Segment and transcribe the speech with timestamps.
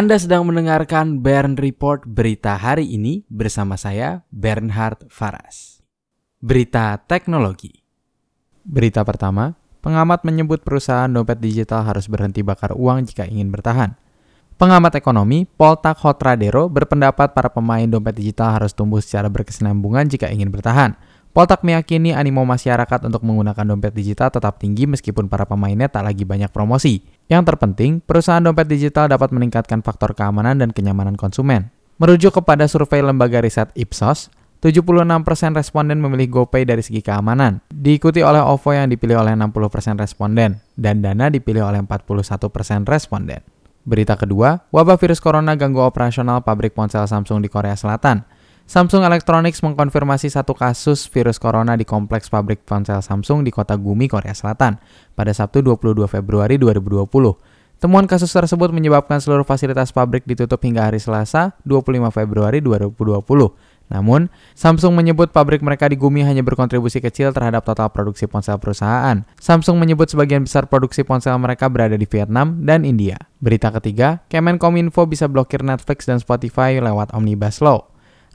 [0.00, 5.84] Anda sedang mendengarkan Bern Report berita hari ini bersama saya Bernhard Faras.
[6.40, 7.84] Berita teknologi.
[8.64, 13.92] Berita pertama, pengamat menyebut perusahaan dompet digital harus berhenti bakar uang jika ingin bertahan.
[14.56, 20.48] Pengamat ekonomi, Poltak Hotradero, berpendapat para pemain dompet digital harus tumbuh secara berkesinambungan jika ingin
[20.48, 20.96] bertahan.
[21.30, 26.26] Poltak meyakini animo masyarakat untuk menggunakan dompet digital tetap tinggi meskipun para pemainnya tak lagi
[26.26, 27.06] banyak promosi.
[27.30, 31.70] Yang terpenting, perusahaan dompet digital dapat meningkatkan faktor keamanan dan kenyamanan konsumen.
[32.02, 34.26] Merujuk kepada survei lembaga riset Ipsos,
[34.58, 40.58] 76% responden memilih GoPay dari segi keamanan, diikuti oleh OVO yang dipilih oleh 60% responden,
[40.74, 43.40] dan Dana dipilih oleh 41% responden.
[43.86, 48.39] Berita kedua, wabah virus corona ganggu operasional pabrik ponsel Samsung di Korea Selatan.
[48.70, 54.06] Samsung Electronics mengkonfirmasi satu kasus virus corona di kompleks pabrik ponsel Samsung di kota Gumi,
[54.06, 54.78] Korea Selatan
[55.18, 57.02] pada Sabtu 22 Februari 2020.
[57.82, 62.94] Temuan kasus tersebut menyebabkan seluruh fasilitas pabrik ditutup hingga hari Selasa 25 Februari 2020.
[63.90, 69.26] Namun, Samsung menyebut pabrik mereka di Gumi hanya berkontribusi kecil terhadap total produksi ponsel perusahaan.
[69.42, 73.18] Samsung menyebut sebagian besar produksi ponsel mereka berada di Vietnam dan India.
[73.42, 77.89] Berita ketiga, Kemenkominfo bisa blokir Netflix dan Spotify lewat Omnibus Law.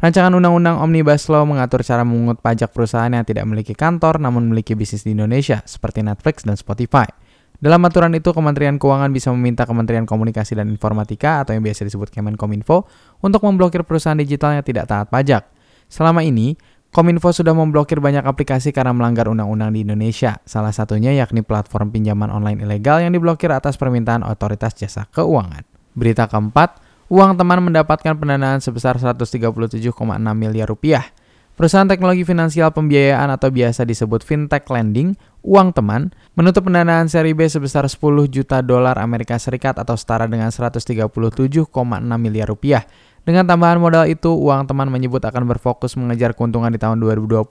[0.06, 4.78] Rancangan Undang-Undang Omnibus Law mengatur cara memungut pajak perusahaan yang tidak memiliki kantor namun memiliki
[4.78, 7.10] bisnis di Indonesia, seperti Netflix dan Spotify.
[7.58, 12.14] Dalam aturan itu, Kementerian Keuangan bisa meminta Kementerian Komunikasi dan Informatika atau yang biasa disebut
[12.14, 12.86] Kemenkominfo
[13.26, 15.50] untuk memblokir perusahaan digital yang tidak taat pajak.
[15.90, 16.54] Selama ini,
[16.94, 22.30] Kominfo sudah memblokir banyak aplikasi karena melanggar undang-undang di Indonesia, salah satunya yakni platform pinjaman
[22.30, 25.66] online ilegal yang diblokir atas permintaan otoritas jasa keuangan.
[25.98, 29.94] Berita keempat, Uang teman mendapatkan pendanaan sebesar 137,6
[30.34, 31.06] miliar rupiah.
[31.54, 35.14] Perusahaan teknologi finansial pembiayaan atau biasa disebut fintech lending,
[35.46, 40.50] uang teman, menutup pendanaan seri B sebesar 10 juta dolar Amerika Serikat atau setara dengan
[40.50, 41.70] 137,6
[42.18, 42.84] miliar rupiah.
[43.22, 47.46] Dengan tambahan modal itu, uang teman menyebut akan berfokus mengejar keuntungan di tahun 2020.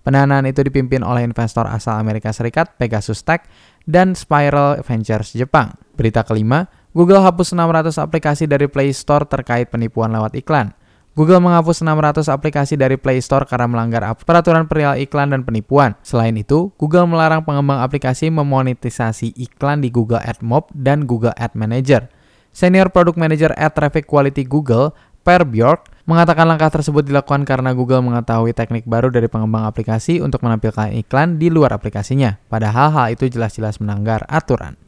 [0.00, 3.44] Pendanaan itu dipimpin oleh investor asal Amerika Serikat, Pegasus Tech,
[3.84, 5.76] dan Spiral Ventures Jepang.
[5.94, 6.64] Berita kelima,
[6.98, 10.74] Google hapus 600 aplikasi dari Play Store terkait penipuan lewat iklan.
[11.14, 15.94] Google menghapus 600 aplikasi dari Play Store karena melanggar peraturan perihal iklan dan penipuan.
[16.02, 21.54] Selain itu, Google melarang pengembang aplikasi memonetisasi iklan di Google Ad Mob dan Google Ad
[21.54, 22.10] Manager.
[22.50, 24.90] Senior Product Manager Ad Traffic Quality Google,
[25.22, 30.42] Per Bjork, mengatakan langkah tersebut dilakukan karena Google mengetahui teknik baru dari pengembang aplikasi untuk
[30.42, 32.42] menampilkan iklan di luar aplikasinya.
[32.50, 34.87] Padahal hal itu jelas-jelas melanggar aturan.